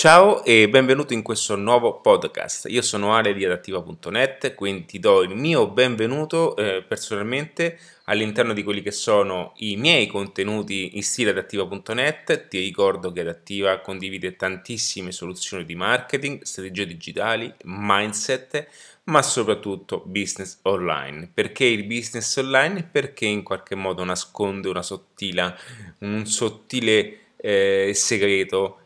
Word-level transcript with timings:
Ciao 0.00 0.42
e 0.44 0.66
benvenuto 0.70 1.12
in 1.12 1.20
questo 1.20 1.56
nuovo 1.56 2.00
podcast. 2.00 2.68
Io 2.70 2.80
sono 2.80 3.14
Ale 3.14 3.34
di 3.34 3.44
adattiva.net, 3.44 4.54
quindi 4.54 4.86
ti 4.86 4.98
do 4.98 5.20
il 5.20 5.36
mio 5.36 5.68
benvenuto 5.68 6.56
eh, 6.56 6.82
personalmente 6.82 7.78
all'interno 8.04 8.54
di 8.54 8.62
quelli 8.62 8.80
che 8.80 8.92
sono 8.92 9.52
i 9.56 9.76
miei 9.76 10.06
contenuti 10.06 10.96
in 10.96 11.02
stile 11.02 11.32
adattiva.net. 11.32 12.48
Ti 12.48 12.58
ricordo 12.60 13.12
che 13.12 13.20
Adattiva 13.20 13.80
condivide 13.80 14.36
tantissime 14.36 15.12
soluzioni 15.12 15.66
di 15.66 15.74
marketing, 15.74 16.44
strategie 16.44 16.86
digitali, 16.86 17.52
mindset, 17.64 18.68
ma 19.04 19.20
soprattutto 19.20 20.02
business 20.06 20.60
online. 20.62 21.30
Perché 21.34 21.66
il 21.66 21.84
business 21.84 22.34
online? 22.38 22.88
Perché 22.90 23.26
in 23.26 23.42
qualche 23.42 23.74
modo 23.74 24.02
nasconde 24.02 24.70
una 24.70 24.80
sottile, 24.80 25.58
un 25.98 26.24
sottile 26.24 27.18
eh, 27.36 27.92
segreto 27.94 28.79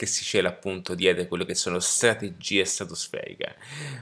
che 0.00 0.06
si 0.06 0.24
cela 0.24 0.48
appunto 0.48 0.94
dietro 0.94 1.26
quello 1.26 1.44
che 1.44 1.54
sono 1.54 1.78
strategie 1.78 2.64
stratosferiche. 2.64 3.56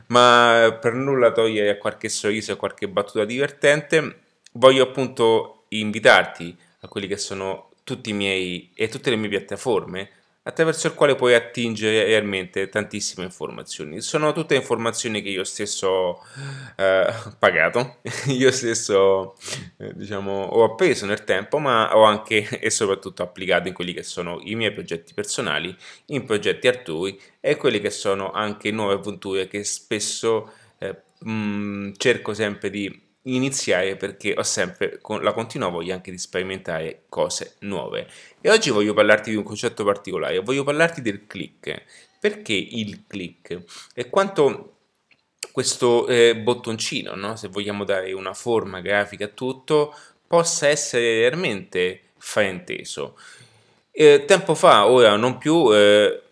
Ma 0.07 0.79
per 0.81 0.93
nulla 0.93 1.33
togliere 1.33 1.77
qualche 1.77 2.09
sorriso 2.09 2.53
e 2.53 2.57
qualche 2.57 2.87
battuta 2.87 3.25
divertente, 3.25 4.21
voglio 4.53 4.85
appunto 4.85 5.65
invitarti 5.71 6.57
a 6.83 6.87
quelli 6.87 7.09
che 7.09 7.17
sono 7.17 7.71
tutti 7.83 8.11
i 8.11 8.13
miei 8.13 8.71
e 8.75 8.87
tutte 8.87 9.11
le 9.11 9.17
mie 9.17 9.29
piattaforme 9.29 10.11
attraverso 10.49 10.87
il 10.87 10.95
quale 10.95 11.15
puoi 11.15 11.35
attingere 11.35 12.05
realmente 12.05 12.71
tantissime 12.71 13.27
informazioni. 13.27 14.01
Sono 14.01 14.33
tutte 14.33 14.55
informazioni 14.55 15.21
che 15.21 15.29
io 15.29 15.45
stesso 15.45 15.89
ho 15.89 16.25
eh, 16.77 17.13
pagato, 17.39 17.99
io 18.29 18.51
stesso 18.51 19.37
eh, 19.77 19.93
diciamo, 19.95 20.45
ho 20.45 20.65
appreso 20.65 21.05
nel 21.05 21.25
tempo, 21.25 21.59
ma 21.59 21.95
ho 21.95 22.05
anche 22.05 22.49
e 22.61 22.71
soprattutto 22.71 23.23
applicato 23.23 23.69
in 23.69 23.75
quelli 23.75 23.93
che 23.93 24.03
sono 24.03 24.41
i 24.43 24.55
miei 24.55 24.73
progetti 24.73 25.13
personali, 25.13 25.77
in 26.07 26.25
progetti 26.25 26.67
altrui 26.67 27.21
e 27.41 27.57
quelli 27.57 27.79
che 27.79 27.91
sono 27.91 28.31
anche 28.33 28.71
nuove 28.71 28.95
avventure 28.95 29.49
che 29.49 29.65
spesso 29.65 30.51
eh, 30.79 30.97
mh, 31.19 31.93
cerco 31.99 32.33
sempre 32.33 32.71
di 32.71 33.07
iniziare 33.35 33.97
perché 33.97 34.35
ho 34.37 34.43
sempre 34.43 35.01
la 35.21 35.33
continua 35.33 35.69
voglia 35.69 35.95
anche 35.95 36.11
di 36.11 36.19
sperimentare 36.19 37.05
cose 37.09 37.57
nuove. 37.61 38.07
E 38.41 38.51
oggi 38.51 38.71
voglio 38.71 38.95
parlarti 38.95 39.31
di 39.31 39.37
un 39.37 39.43
concetto 39.43 39.85
particolare, 39.85 40.39
voglio 40.41 40.65
parlarti 40.65 41.01
del 41.03 41.27
click. 41.27 41.85
Perché 42.21 42.53
il 42.53 43.05
click? 43.07 43.63
E 43.95 44.11
quanto 44.11 44.75
questo 45.53 46.07
eh, 46.09 46.37
bottoncino, 46.37 47.15
no? 47.15 47.37
se 47.37 47.49
vogliamo 47.49 47.85
dare 47.85 48.13
una 48.13 48.35
forma 48.35 48.81
grafica 48.81 49.27
a 49.27 49.29
tutto, 49.29 49.95
possa 50.27 50.69
essere 50.69 51.29
realmente 51.29 52.11
frainteso. 52.19 53.19
Eh, 53.91 54.25
tempo 54.27 54.55
fa, 54.55 54.87
ora 54.87 55.17
non 55.17 55.39
più, 55.39 55.75
eh, 55.75 56.23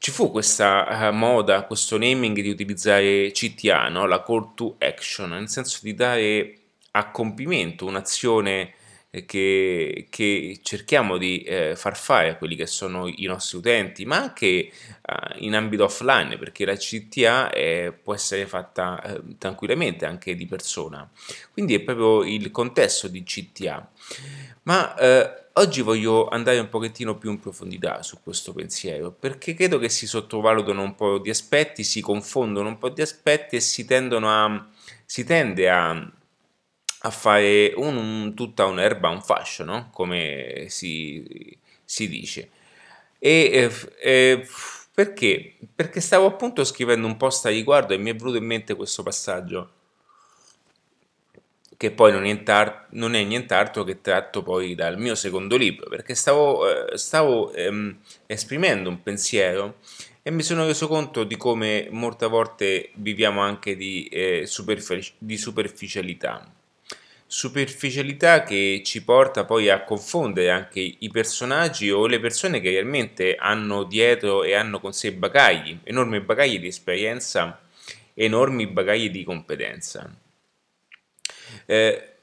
ci 0.00 0.12
fu 0.12 0.30
questa 0.30 1.10
uh, 1.10 1.14
moda, 1.14 1.66
questo 1.66 1.98
naming 1.98 2.40
di 2.40 2.48
utilizzare 2.48 3.32
CTA, 3.32 3.90
no? 3.90 4.06
la 4.06 4.22
call 4.22 4.54
to 4.54 4.76
action, 4.78 5.28
nel 5.28 5.50
senso 5.50 5.80
di 5.82 5.92
dare 5.92 6.54
a 6.92 7.10
compimento 7.10 7.84
un'azione 7.84 8.72
che, 9.10 10.06
che, 10.08 10.60
cerchiamo 10.62 11.16
di 11.16 11.42
eh, 11.42 11.74
far 11.76 11.96
fare 11.96 12.30
a 12.30 12.36
quelli 12.36 12.54
che 12.54 12.66
sono 12.66 13.08
i 13.08 13.24
nostri 13.24 13.58
utenti, 13.58 14.04
ma 14.04 14.18
anche 14.18 14.46
eh, 14.46 14.72
in 15.38 15.54
ambito 15.54 15.84
offline, 15.84 16.38
perché 16.38 16.64
la 16.64 16.76
CTA 16.76 17.50
eh, 17.50 17.92
può 17.92 18.14
essere 18.14 18.46
fatta 18.46 19.02
eh, 19.02 19.20
tranquillamente 19.38 20.06
anche 20.06 20.34
di 20.36 20.46
persona. 20.46 21.08
Quindi 21.52 21.74
è 21.74 21.80
proprio 21.80 22.22
il 22.22 22.50
contesto 22.50 23.08
di 23.08 23.22
CTA. 23.22 23.90
Ma 24.62 24.94
eh, 24.96 25.40
Oggi 25.54 25.82
voglio 25.82 26.28
andare 26.28 26.60
un 26.60 26.68
pochettino 26.68 27.18
più 27.18 27.30
in 27.30 27.40
profondità 27.40 28.02
su 28.02 28.18
questo 28.22 28.52
pensiero, 28.52 29.10
perché 29.10 29.52
credo 29.52 29.78
che 29.78 29.88
si 29.88 30.06
sottovalutano 30.06 30.80
un 30.80 30.94
po' 30.94 31.18
di 31.18 31.28
aspetti, 31.28 31.82
si 31.82 32.00
confondono 32.00 32.68
un 32.68 32.78
po' 32.78 32.88
di 32.88 33.02
aspetti 33.02 33.56
e 33.56 33.60
si, 33.60 33.84
a, 33.90 34.68
si 35.04 35.24
tende 35.24 35.68
a, 35.68 36.12
a 37.02 37.10
fare 37.10 37.72
un, 37.76 37.96
un, 37.96 38.34
tutta 38.34 38.66
un'erba, 38.66 39.08
un 39.08 39.22
fascio, 39.22 39.64
no? 39.64 39.90
come 39.92 40.66
si, 40.68 41.56
si 41.84 42.08
dice. 42.08 42.50
E, 43.18 43.72
e, 44.02 44.46
perché? 44.92 45.56
Perché 45.74 46.00
stavo 46.00 46.26
appunto 46.26 46.64
scrivendo 46.64 47.06
un 47.06 47.16
post 47.16 47.46
a 47.46 47.50
riguardo 47.50 47.94
e 47.94 47.98
mi 47.98 48.10
è 48.10 48.14
venuto 48.14 48.36
in 48.36 48.44
mente 48.44 48.74
questo 48.74 49.02
passaggio 49.02 49.72
che 51.80 51.90
poi 51.92 52.12
non 52.12 52.26
è, 52.26 52.86
non 52.90 53.14
è 53.14 53.24
nient'altro 53.24 53.84
che 53.84 54.02
tratto 54.02 54.42
poi 54.42 54.74
dal 54.74 54.98
mio 54.98 55.14
secondo 55.14 55.56
libro, 55.56 55.88
perché 55.88 56.14
stavo, 56.14 56.90
eh, 56.90 56.98
stavo 56.98 57.54
ehm, 57.54 57.96
esprimendo 58.26 58.90
un 58.90 59.02
pensiero 59.02 59.76
e 60.20 60.30
mi 60.30 60.42
sono 60.42 60.66
reso 60.66 60.88
conto 60.88 61.24
di 61.24 61.38
come 61.38 61.88
molte 61.90 62.26
volte 62.26 62.90
viviamo 62.96 63.40
anche 63.40 63.76
di, 63.76 64.04
eh, 64.08 64.44
superfic- 64.44 65.14
di 65.16 65.38
superficialità. 65.38 66.46
Superficialità 67.32 68.42
che 68.42 68.82
ci 68.84 69.04
porta 69.04 69.44
poi 69.44 69.68
a 69.68 69.84
confondere 69.84 70.50
anche 70.50 70.80
i 70.80 71.08
personaggi 71.10 71.88
o 71.88 72.08
le 72.08 72.18
persone 72.18 72.58
che 72.58 72.70
realmente 72.70 73.36
hanno 73.36 73.84
dietro 73.84 74.42
e 74.42 74.54
hanno 74.54 74.80
con 74.80 74.92
sé 74.92 75.12
bagagli, 75.12 75.78
enormi 75.84 76.18
bagagli 76.22 76.58
di 76.58 76.66
esperienza, 76.66 77.60
enormi 78.14 78.66
bagagli 78.66 79.10
di 79.10 79.22
competenza. 79.22 80.12
Eh, 81.66 82.14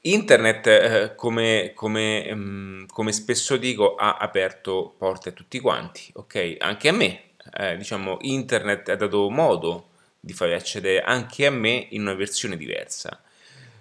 internet, 0.00 0.66
eh, 0.66 1.14
come, 1.14 1.70
come, 1.72 2.28
um, 2.32 2.86
come, 2.86 3.12
spesso 3.12 3.56
dico, 3.56 3.94
ha 3.94 4.16
aperto 4.16 4.96
porte 4.98 5.28
a 5.28 5.32
tutti 5.32 5.60
quanti, 5.60 6.10
ok? 6.14 6.56
Anche 6.58 6.88
a 6.88 6.92
me. 6.92 7.22
Eh, 7.56 7.76
diciamo, 7.76 8.16
internet 8.22 8.88
ha 8.88 8.96
dato 8.96 9.30
modo 9.30 9.90
di 10.18 10.32
fare 10.32 10.56
accedere 10.56 11.02
anche 11.02 11.46
a 11.46 11.50
me 11.50 11.86
in 11.90 12.00
una 12.00 12.14
versione 12.14 12.56
diversa. 12.56 13.22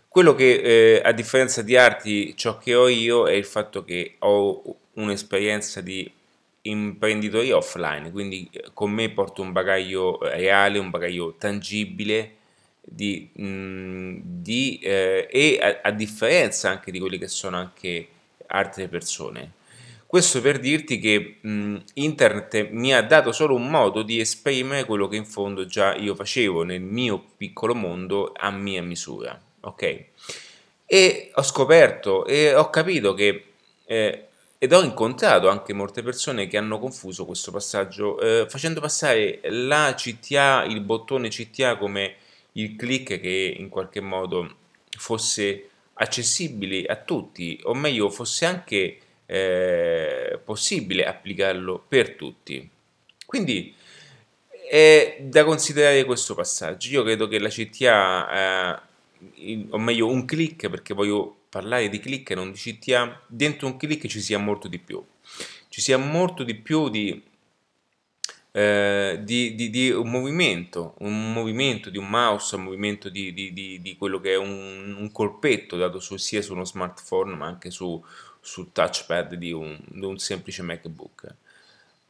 Quello 0.09 0.34
che, 0.34 0.96
eh, 0.96 1.02
a 1.03 1.12
differenza 1.12 1.62
di 1.62 1.78
arti, 1.78 2.36
ciò 2.36 2.58
che 2.58 2.74
ho 2.74 2.88
io 2.88 3.28
è 3.28 3.34
il 3.34 3.46
fatto 3.46 3.84
che 3.84 4.16
ho 4.20 4.78
un'esperienza 4.94 5.81
di 5.81 6.12
imprenditoria 6.64 7.56
offline, 7.56 8.09
quindi 8.12 8.50
eh, 8.52 8.72
con 8.74 8.90
me 8.90 9.12
porto 9.12 9.44
un 9.44 9.52
bagaglio 9.52 10.18
reale, 10.22 10.80
un 10.80 10.90
bagaglio 10.90 11.36
tangibile, 11.38 12.38
di, 12.81 13.30
mh, 13.34 13.44
mm, 13.46 14.19
di, 14.24 14.80
eh, 14.81 15.28
e 15.31 15.59
a, 15.62 15.88
a, 15.90 15.92
differenza 15.92 16.69
anche 16.69 16.90
di 16.92 17.00
quelle 17.00 17.19
che 17.19 17.28
sono 17.28 17.58
anche 17.58 18.08
altre 18.48 18.88
persone. 18.88 19.53
Questo 20.08 20.42
per 20.42 20.59
dirti 20.59 20.98
che 20.98 21.38
mh, 21.40 21.50
mm, 21.52 21.75
internet 21.94 22.69
mi 22.72 22.96
ha 22.96 23.03
dato 23.03 23.31
solo 23.31 23.53
un 23.53 23.69
modo 23.69 24.02
di 24.02 24.19
esprimere 24.19 24.86
quello 24.86 25.08
che 25.08 25.18
in 25.18 25.25
fondo 25.25 25.66
già 25.68 25.94
io 25.96 26.16
facevo 26.16 26.64
nel 26.64 26.81
mio 26.81 27.24
piccolo 27.38 27.75
mondo 27.75 28.31
a 28.36 28.50
mia 28.50 28.81
misura, 28.81 29.40
ok? 29.62 30.06
E 30.86 31.31
ho 31.34 31.44
scoperto 31.44 32.25
e 32.25 32.53
ho 32.56 32.70
capito 32.70 33.14
che 33.14 33.46
eh, 33.86 34.25
ed 34.58 34.74
ho 34.74 34.84
incontrato 34.84 35.47
anche 35.47 35.72
molte 35.72 36.03
persone 36.03 36.47
che 36.47 36.58
hanno 36.58 36.80
confuso 36.80 37.25
questo 37.25 37.52
passaggio 37.52 38.19
eh, 38.19 38.46
facendo 38.50 38.81
passare 38.81 39.40
la 39.44 39.94
CTA, 39.96 40.66
il 40.66 40.81
bottone 40.81 41.30
CTA 41.30 41.78
come 41.78 42.16
il 42.53 42.75
click 42.75 43.22
che 43.22 43.56
in 43.58 43.69
qualche 43.69 44.02
modo 44.02 44.56
fosse 44.98 45.69
accessibile 45.94 46.86
a 46.86 46.96
tutti, 46.96 47.59
o 47.64 47.74
meglio 47.74 48.09
fosse 48.09 48.46
anche 48.46 48.98
eh, 49.25 50.40
possibile 50.44 51.06
applicarlo 51.06 51.84
per 51.88 52.16
tutti. 52.16 52.69
Quindi 53.25 53.75
è 54.69 55.18
da 55.22 55.44
considerare 55.44 56.03
questo 56.03 56.36
passaggio. 56.36 56.90
Io 56.90 57.03
credo 57.03 57.28
che 57.28 57.40
la 57.40 57.50
CTA, 57.50 58.75
eh, 58.75 58.81
o 59.69 59.78
meglio 59.78 60.07
un 60.07 60.25
click, 60.25 60.69
perché 60.69 60.94
voglio 60.94 61.38
parlare 61.50 61.90
di 61.90 62.00
click 62.00 62.30
e 62.30 62.35
non 62.35 62.52
di 62.52 62.57
CTA, 62.57 63.22
dentro 63.28 63.68
un 63.68 63.78
click 63.78 64.07
ci 64.07 64.22
sia 64.22 64.38
molto 64.38 64.68
di 64.68 64.80
più. 64.80 65.03
Ci 65.68 65.81
sia 65.81 65.97
molto 65.97 66.44
di 66.44 66.56
più 66.56 66.90
di 66.90 67.22
eh, 68.51 69.19
di, 69.21 69.54
di, 69.54 69.69
di, 69.69 69.92
un 69.92 70.10
movimento, 70.10 70.95
un 71.00 71.31
movimento 71.33 71.89
di 71.92 72.00
un 72.00 72.10
mouse, 72.10 72.56
un 72.56 72.63
movimento 72.63 73.07
di, 73.10 73.95
quello 73.98 74.19
che 74.19 74.33
è 74.33 74.38
un, 74.38 74.95
un 74.98 75.12
colpetto 75.12 75.77
dato 75.77 76.00
su, 76.00 76.18
sia 76.18 76.42
su 76.42 76.54
uno 76.54 76.66
smartphone 76.66 77.36
ma 77.36 77.45
anche 77.45 77.69
su, 77.69 78.04
sul 78.39 78.71
touchpad 78.71 79.36
di 79.36 79.51
un, 79.51 79.80
un, 80.01 80.18
semplice 80.18 80.63
MacBook. 80.63 81.36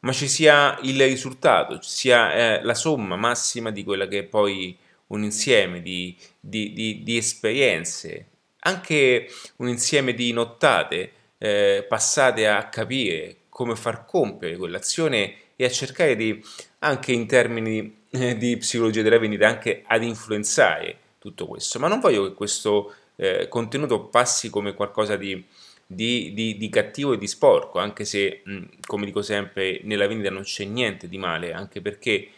Ma 0.00 0.12
ci 0.12 0.28
sia 0.28 0.78
il 0.82 1.02
risultato, 1.04 1.78
ci 1.78 1.90
sia 1.90 2.32
eh, 2.32 2.62
la 2.62 2.74
somma 2.74 3.16
massima 3.16 3.70
di 3.70 3.84
quella 3.84 4.08
che 4.08 4.24
poi 4.24 4.76
un 5.10 5.22
insieme 5.22 5.82
di, 5.82 6.16
di 6.40 7.16
esperienze, 7.16 8.26
anche 8.60 9.28
un 9.56 9.68
insieme 9.68 10.14
di 10.14 10.32
nottate 10.32 11.12
eh, 11.38 11.84
passate 11.88 12.46
a 12.46 12.68
capire 12.68 13.36
come 13.48 13.76
far 13.76 14.04
compiere 14.04 14.56
quell'azione 14.56 15.34
e 15.56 15.64
a 15.64 15.70
cercare 15.70 16.16
di, 16.16 16.42
anche 16.80 17.12
in 17.12 17.26
termini 17.26 18.04
eh, 18.10 18.36
di 18.36 18.56
psicologia 18.56 19.02
della 19.02 19.18
vendita, 19.18 19.46
anche 19.46 19.82
ad 19.86 20.02
influenzare 20.02 20.98
tutto 21.18 21.46
questo. 21.46 21.78
Ma 21.78 21.88
non 21.88 22.00
voglio 22.00 22.28
che 22.28 22.34
questo 22.34 22.94
eh, 23.16 23.48
contenuto 23.48 24.04
passi 24.04 24.48
come 24.50 24.74
qualcosa 24.74 25.16
di 25.16 25.44
di, 25.92 26.32
di, 26.34 26.56
di, 26.56 26.68
cattivo 26.68 27.14
e 27.14 27.18
di 27.18 27.26
sporco, 27.26 27.80
anche 27.80 28.04
se, 28.04 28.42
mh, 28.44 28.62
come 28.86 29.06
dico 29.06 29.22
sempre, 29.22 29.80
nella 29.82 30.06
vendita 30.06 30.30
non 30.30 30.44
c'è 30.44 30.64
niente 30.64 31.08
di 31.08 31.18
male, 31.18 31.52
anche 31.52 31.80
perché 31.80 32.28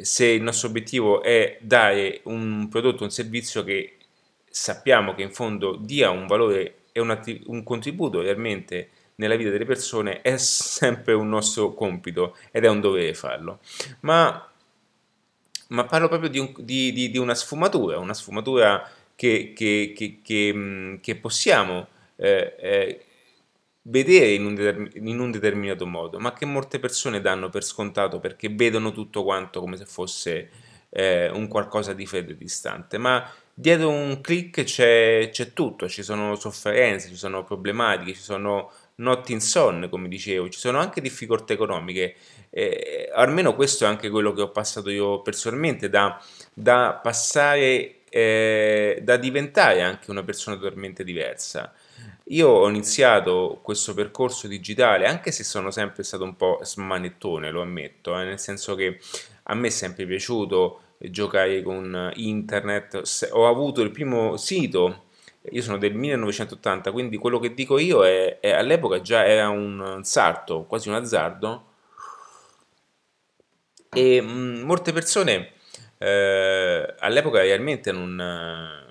se 0.00 0.26
il 0.26 0.42
nostro 0.42 0.68
obiettivo 0.68 1.22
è 1.22 1.58
dare 1.60 2.20
un 2.24 2.68
prodotto, 2.68 3.04
un 3.04 3.10
servizio 3.10 3.64
che 3.64 3.96
sappiamo 4.48 5.14
che 5.14 5.22
in 5.22 5.32
fondo 5.32 5.76
dia 5.76 6.10
un 6.10 6.26
valore 6.26 6.84
e 6.92 7.00
un, 7.00 7.42
un 7.46 7.62
contributo 7.62 8.20
realmente 8.20 8.88
nella 9.16 9.36
vita 9.36 9.50
delle 9.50 9.64
persone, 9.64 10.22
è 10.22 10.36
sempre 10.36 11.12
un 11.12 11.28
nostro 11.28 11.74
compito 11.74 12.36
ed 12.50 12.64
è 12.64 12.68
un 12.68 12.80
dovere 12.80 13.14
farlo. 13.14 13.60
Ma, 14.00 14.50
ma 15.68 15.84
parlo 15.84 16.08
proprio 16.08 16.28
di, 16.28 16.38
un, 16.38 16.52
di, 16.58 16.92
di, 16.92 17.18
una 17.18 17.34
sfumatura, 17.34 17.98
una 17.98 18.14
sfumatura 18.14 18.88
che, 19.14 19.52
che, 19.54 19.92
che, 20.22 20.98
che 21.00 21.16
possiamo 21.16 21.86
eh, 22.16 22.56
eh, 22.58 23.05
vedere 23.88 24.32
in 24.32 24.44
un, 24.46 24.90
in 24.94 25.18
un, 25.18 25.30
determinato 25.30 25.86
modo, 25.86 26.18
ma 26.18 26.32
che 26.32 26.44
molte 26.44 26.78
persone 26.78 27.20
danno 27.20 27.48
per 27.48 27.64
scontato 27.64 28.18
perché 28.20 28.48
vedono 28.48 28.92
tutto 28.92 29.22
quanto 29.22 29.60
come 29.60 29.76
se 29.76 29.84
fosse 29.84 30.50
eh, 30.90 31.28
un 31.30 31.48
qualcosa 31.48 31.92
di 31.92 32.06
freddo 32.06 32.32
e 32.32 32.36
distante. 32.36 32.98
Ma 32.98 33.28
dietro 33.52 33.90
un 33.90 34.20
click 34.20 34.64
c'è, 34.64 35.28
c'è 35.30 35.52
tutto, 35.52 35.88
ci 35.88 36.02
sono 36.02 36.34
sofferenze, 36.34 37.08
ci 37.08 37.16
sono 37.16 37.44
problematiche, 37.44 38.14
ci 38.14 38.22
sono 38.22 38.72
notti 38.96 39.32
insonne, 39.32 39.88
come 39.88 40.08
dicevo, 40.08 40.48
ci 40.48 40.58
sono 40.58 40.78
anche 40.78 41.00
difficoltà 41.00 41.52
economiche. 41.52 42.16
Eh, 42.50 43.10
almeno 43.14 43.54
questo 43.54 43.84
è 43.84 43.88
anche 43.88 44.08
quello 44.10 44.32
che 44.32 44.42
ho 44.42 44.50
passato 44.50 44.90
io 44.90 45.22
personalmente, 45.22 45.88
da, 45.88 46.20
da 46.52 46.98
passare, 47.02 48.04
eh, 48.08 49.00
da 49.02 49.16
diventare 49.16 49.82
anche 49.82 50.10
una 50.10 50.24
persona 50.24 50.56
totalmente 50.56 51.04
diversa. 51.04 51.72
Io 52.30 52.48
ho 52.48 52.68
iniziato 52.68 53.60
questo 53.62 53.94
percorso 53.94 54.48
digitale, 54.48 55.06
anche 55.06 55.30
se 55.30 55.44
sono 55.44 55.70
sempre 55.70 56.02
stato 56.02 56.24
un 56.24 56.34
po' 56.36 56.58
smanettone, 56.62 57.52
lo 57.52 57.62
ammetto, 57.62 58.18
eh, 58.18 58.24
nel 58.24 58.40
senso 58.40 58.74
che 58.74 58.98
a 59.44 59.54
me 59.54 59.68
è 59.68 59.70
sempre 59.70 60.06
piaciuto 60.06 60.80
giocare 60.98 61.62
con 61.62 62.10
internet, 62.16 63.28
ho 63.30 63.46
avuto 63.46 63.80
il 63.82 63.92
primo 63.92 64.36
sito, 64.36 65.04
io 65.52 65.62
sono 65.62 65.78
del 65.78 65.94
1980, 65.94 66.90
quindi 66.90 67.16
quello 67.16 67.38
che 67.38 67.54
dico 67.54 67.78
io 67.78 68.04
è, 68.04 68.40
è 68.40 68.50
all'epoca 68.50 69.00
già 69.00 69.24
era 69.24 69.48
un 69.48 70.00
salto, 70.02 70.64
quasi 70.64 70.88
un 70.88 70.96
azzardo, 70.96 71.64
e 73.90 74.20
mh, 74.20 74.28
mm, 74.28 74.62
molte 74.62 74.92
persone 74.92 75.52
eh, 75.98 76.94
all'epoca 76.98 77.40
realmente 77.40 77.92
non 77.92 78.84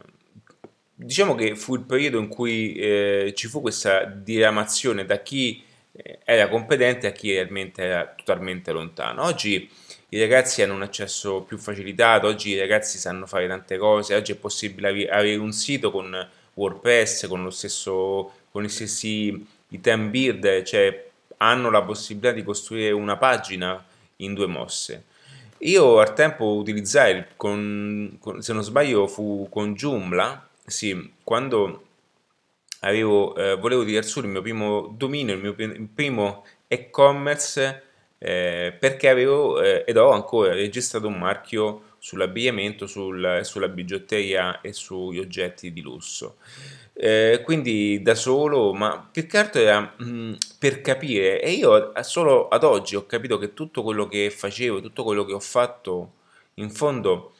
diciamo 1.06 1.36
che 1.36 1.56
fu 1.56 1.75
il 1.75 1.81
periodo 1.81 2.18
in 2.19 2.28
cui 2.28 2.74
eh, 2.74 3.34
ci 3.36 3.48
fu 3.48 3.62
questa 3.62 4.06
diramazione 4.06 5.06
da 5.06 5.19
chi 5.19 5.63
eh, 5.92 6.19
era 6.24 6.50
competente 6.50 7.07
a 7.07 7.12
chi 7.12 7.31
realmente 7.31 7.84
era 7.84 8.13
totalmente 8.16 8.72
lontano. 8.72 9.24
Oggi 9.24 9.69
i 10.10 10.19
ragazzi 10.19 10.62
hanno 10.62 10.74
un 10.74 10.81
accesso 10.81 11.42
più 11.42 11.57
facilitato, 11.57 12.28
oggi 12.28 12.50
i 12.52 12.60
ragazzi 12.60 12.98
sanno 12.98 13.28
fare 13.28 13.48
tante 13.48 13.78
cose, 13.78 14.16
oggi 14.16 14.31
è 14.31 14.36
possibile 14.36 15.07
avere 15.07 15.36
un 15.36 15.52
sito 15.52 15.92
con 15.92 16.28
WordPress, 16.56 17.28
con 17.28 17.44
lo 17.44 17.51
stesso, 17.51 18.31
con 18.51 18.63
gli 18.63 18.69
stessi 18.69 19.46
item 19.69 20.10
build, 20.10 20.63
cioè 20.63 21.08
hanno 21.38 21.69
la 21.69 21.84
possibilità 21.84 22.31
di 22.31 22.44
costruire 22.44 22.92
una 22.92 23.18
pagina 23.18 23.84
in 24.18 24.34
due 24.34 24.48
mosse. 24.48 25.04
Io 25.60 26.00
al 26.00 26.13
tempo 26.13 26.56
utilizzai, 26.56 27.25
con, 27.36 28.18
con, 28.19 28.42
se 28.42 28.54
non 28.54 28.63
sbaglio, 28.63 29.08
fu 29.08 29.48
con 29.50 29.74
Joomla, 29.74 30.50
sì, 30.66 31.14
quando 31.24 31.84
avevo, 32.82 33.36
eh, 33.36 33.56
volevo 33.56 33.84
tirare 33.84 34.06
su 34.06 34.20
il 34.20 34.28
mio 34.28 34.42
primo 34.42 34.94
dominio, 34.98 35.36
il 35.36 35.42
mio 35.42 35.56
primo 35.94 36.46
e-commerce, 36.68 37.84
eh, 38.18 38.76
perché 38.80 39.10
avevo 39.10 39.62
eh, 39.62 39.84
ed 39.86 39.98
ho 39.98 40.12
ancora 40.12 40.54
registrato 40.54 41.08
un 41.08 41.18
marchio 41.18 41.94
sull'abbigliamento, 42.00 42.88
sul, 42.88 43.40
sulla 43.44 43.68
bigiotteria 43.68 44.62
e 44.62 44.74
sugli 44.74 45.20
oggetti 45.20 45.72
di 45.74 45.82
lusso. 45.82 46.38
Eh, 46.94 47.42
quindi 47.44 48.02
da 48.02 48.16
solo, 48.16 48.74
ma 48.74 49.08
più 49.12 49.28
che 49.28 49.38
altro 49.38 49.62
era 49.62 49.94
mh, 49.98 50.06
mm, 50.06 50.34
per 50.60 50.82
capire 50.82 51.42
e 51.42 51.52
io 51.52 51.92
solo 52.04 52.48
ad 52.48 52.64
oggi 52.64 52.96
ho 52.96 53.06
capito 53.06 53.38
che 53.38 53.54
tutto 53.54 53.84
quello 53.84 54.08
che 54.08 54.30
facevo, 54.30 54.82
tutto 54.82 55.04
quello 55.04 55.26
che 55.26 55.34
ho 55.34 55.40
fatto 55.40 56.14
in 56.56 56.70
fondo 56.70 57.34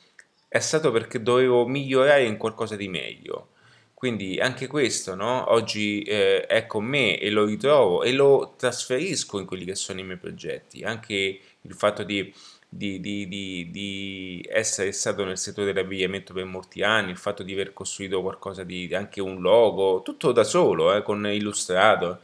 è 0.56 0.60
stato 0.62 0.90
perché 0.90 1.22
dovevo 1.22 1.68
migliorare 1.68 2.24
in 2.24 2.38
qualcosa 2.38 2.78
di 2.78 2.88
meglio. 2.88 3.50
Quindi 3.94 4.40
anche 4.40 4.68
questo, 4.68 5.14
no? 5.14 5.52
Oggi 5.52 6.02
eh, 6.04 6.46
è 6.46 6.66
con 6.66 6.86
me 6.86 7.20
e 7.20 7.30
lo 7.30 7.44
ritrovo 7.44 8.04
e 8.04 8.14
lo 8.14 8.54
trasferisco 8.58 9.38
in 9.38 9.46
quelli 9.46 9.66
che 9.66 9.76
sono 9.76 10.00
i 10.00 10.04
miei 10.04 10.18
progetti. 10.18 10.84
Anche 10.84 11.40
il 11.60 11.74
fatto 11.74 12.04
di, 12.04 12.34
di, 12.70 13.02
di, 13.02 13.28
di 13.70 14.48
essere 14.50 14.94
stato 14.94 15.26
nel 15.26 15.38
settore 15.38 15.74
dell'abbigliamento 15.74 16.32
per 16.34 16.46
molti 16.46 16.84
anni, 16.84 17.12
il 17.12 17.18
fatto 17.18 17.44
di 17.44 17.52
aver 17.52 17.74
costruito 17.74 18.22
qualcosa 18.22 18.64
di 18.64 18.96
anche 18.96 19.20
un 19.20 19.42
logo, 19.42 20.04
tutto 20.04 20.32
da 20.32 20.46
solo, 20.46 20.96
eh, 20.96 21.04
con 21.04 21.28
Illustrator, 21.28 22.18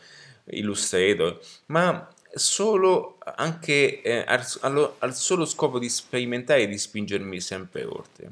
Illustrator, 0.52 1.38
ma 1.66 2.08
solo 2.34 3.18
anche 3.36 4.02
eh, 4.02 4.24
al, 4.26 4.46
al, 4.62 4.94
al, 5.00 5.16
solo 5.16 5.46
scopo 5.46 5.80
di 5.80 5.90
sperimentare 5.90 6.64
e 6.64 6.68
di 6.68 6.78
spingermi 6.78 7.40
sempre 7.42 7.84
oltre. 7.84 8.32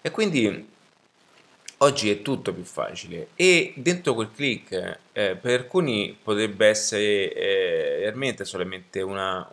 E 0.00 0.10
quindi 0.10 0.68
oggi 1.78 2.10
è 2.10 2.22
tutto 2.22 2.52
più 2.52 2.64
facile 2.64 3.28
e 3.34 3.72
dentro 3.76 4.14
quel 4.14 4.30
click 4.32 4.98
eh, 5.12 5.36
per 5.36 5.60
alcuni 5.60 6.16
potrebbe 6.22 6.68
essere 6.68 7.32
eh, 7.32 7.96
realmente 8.00 8.44
solamente 8.44 9.02
una, 9.02 9.48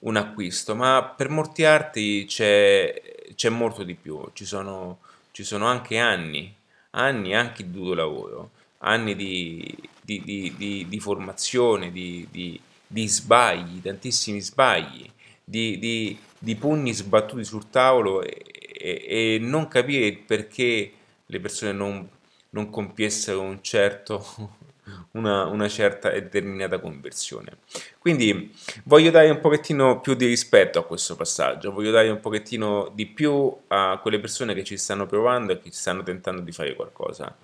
un 0.00 0.16
acquisto, 0.16 0.74
ma 0.74 1.14
per 1.16 1.28
molti 1.28 1.64
altri 1.64 2.24
c'è, 2.26 3.02
c'è 3.34 3.48
molto 3.48 3.84
di 3.84 3.94
più, 3.94 4.30
ci 4.32 4.44
sono, 4.44 4.98
ci 5.30 5.44
sono 5.44 5.66
anche 5.66 5.98
anni, 5.98 6.52
anni 6.90 7.34
anche 7.34 7.64
di 7.64 7.70
duro 7.70 7.94
lavoro, 7.94 8.50
anni 8.78 9.14
di, 9.14 9.76
di, 10.00 10.22
di, 10.56 10.86
di 10.88 11.00
formazione, 11.00 11.92
di 11.92 12.60
di 12.92 13.06
sbagli, 13.06 13.80
tantissimi 13.80 14.40
sbagli, 14.40 15.08
di, 15.44 15.78
di, 15.78 16.18
di 16.36 16.56
pugni 16.56 16.92
sbattuti 16.92 17.44
sul 17.44 17.70
tavolo 17.70 18.20
e, 18.20 18.44
e, 18.60 19.04
e, 19.06 19.38
non 19.38 19.68
capire 19.68 20.12
perché 20.26 20.92
le 21.24 21.40
persone 21.40 21.70
non, 21.70 22.08
non 22.50 22.68
compiessero 22.68 23.42
un 23.42 23.62
certo, 23.62 24.26
una, 25.12 25.46
una, 25.46 25.68
certa 25.68 26.10
e 26.10 26.22
determinata 26.22 26.80
conversione. 26.80 27.58
Quindi 28.00 28.52
voglio 28.82 29.12
dare 29.12 29.30
un 29.30 29.38
pochettino 29.38 30.00
più 30.00 30.14
di 30.14 30.26
rispetto 30.26 30.80
a 30.80 30.84
questo 30.84 31.14
passaggio, 31.14 31.70
voglio 31.70 31.92
dare 31.92 32.08
un 32.08 32.18
pochettino 32.18 32.90
di 32.92 33.06
più 33.06 33.56
a 33.68 34.00
quelle 34.02 34.18
persone 34.18 34.52
che 34.52 34.64
ci 34.64 34.76
stanno 34.76 35.06
provando 35.06 35.52
e 35.52 35.60
che 35.60 35.70
ci 35.70 35.78
stanno 35.78 36.02
tentando 36.02 36.42
di 36.42 36.50
fare 36.50 36.74
qualcosa. 36.74 37.36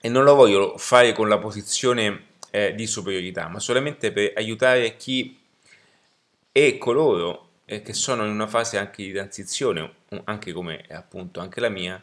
E 0.00 0.08
non 0.08 0.24
lo 0.24 0.34
voglio 0.34 0.78
fare 0.78 1.12
con 1.12 1.28
la 1.28 1.38
posizione 1.38 2.27
eh, 2.58 2.74
di 2.74 2.86
superiorità, 2.86 3.48
ma 3.48 3.60
solamente 3.60 4.12
per 4.12 4.32
aiutare 4.36 4.96
chi 4.96 5.38
e 6.50 6.78
coloro 6.78 7.50
eh, 7.64 7.82
che 7.82 7.92
sono 7.92 8.24
in 8.24 8.30
una 8.30 8.46
fase 8.46 8.78
anche 8.78 9.04
di 9.04 9.12
transizione, 9.12 9.94
anche 10.24 10.52
come 10.52 10.84
appunto 10.90 11.40
anche 11.40 11.60
la 11.60 11.68
mia, 11.68 12.02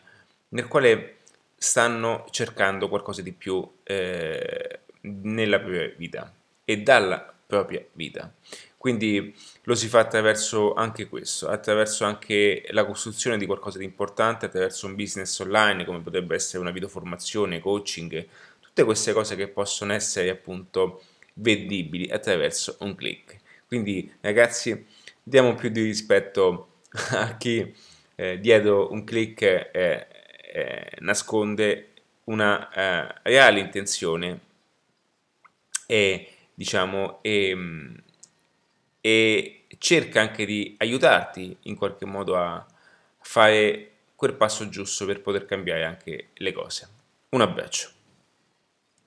nel 0.50 0.68
quale 0.68 1.18
stanno 1.58 2.26
cercando 2.30 2.88
qualcosa 2.88 3.22
di 3.22 3.34
più 3.34 3.68
eh, 3.84 4.80
nella 5.02 5.60
propria 5.60 5.92
vita 5.98 6.34
e 6.64 6.82
dalla 6.82 7.34
propria 7.46 7.84
vita. 7.94 8.32
Quindi 8.78 9.36
lo 9.64 9.74
si 9.74 9.88
fa 9.88 10.00
attraverso 10.00 10.76
anche 10.76 11.08
questo, 11.08 11.48
attraverso 11.48 12.06
anche 12.06 12.66
la 12.70 12.86
costruzione 12.86 13.38
di 13.38 13.48
qualcosa 13.48 13.80
di 13.80 13.84
importante, 13.84 14.46
attraverso 14.46 14.86
un 14.86 14.94
business 14.94 15.40
online 15.40 15.86
come 15.86 16.02
potrebbe 16.02 16.36
essere 16.36 16.60
una 16.60 16.70
videoformazione, 16.70 17.60
coaching, 17.60 18.28
tutte 18.76 18.84
queste 18.84 19.14
cose 19.14 19.38
che 19.38 19.48
possono 19.48 19.94
essere 19.94 20.30
appunto 20.30 21.02
vendibili 21.36 22.10
attraverso 22.10 22.76
un 22.82 22.94
click. 22.94 23.38
Quindi 23.68 24.12
ragazzi 24.20 24.86
diamo 25.24 25.56
più 25.56 25.70
di 25.70 25.82
rispetto 25.82 26.82
a 27.12 27.38
chi 27.38 27.74
eh, 28.16 28.38
dietro 28.38 28.92
un 28.92 29.06
click 29.06 29.42
eh, 29.44 30.08
eh, 30.54 30.92
nasconde 31.00 31.92
una 32.26 32.70
eh, 32.70 33.16
reale 33.24 33.62
intenzione 33.62 34.40
e 35.86 36.32
diciamo 36.54 37.20
e, 37.22 38.04
e 39.00 39.66
cerca 39.78 40.20
anche 40.20 40.46
di 40.46 40.76
aiutarti 40.80 41.56
in 41.62 41.78
qualche 41.78 42.06
modo 42.06 42.36
a 42.36 42.66
fare 43.22 43.92
quel 44.16 44.34
passo 44.34 44.68
giusto 44.68 45.06
per 45.06 45.22
poter 45.22 45.46
cambiare 45.46 45.86
anche 45.86 46.32
le 46.34 46.52
cose. 46.52 46.90
Un 47.30 47.40
abbraccio. 47.40 47.96